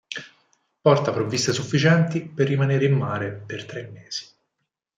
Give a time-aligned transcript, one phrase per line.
[0.81, 4.25] Porta provviste sufficienti per rimanere in mare per tre mesi.